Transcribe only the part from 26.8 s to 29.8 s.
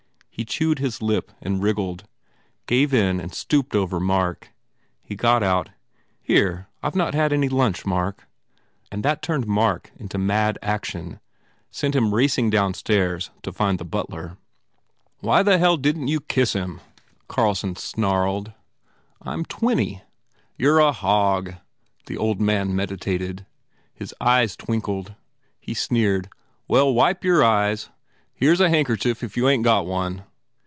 wipe your eyes. Here s a handkerchief if you ain t